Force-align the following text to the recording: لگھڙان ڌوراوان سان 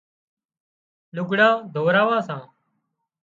لگھڙان 1.15 1.53
ڌوراوان 1.73 2.19
سان 2.27 2.41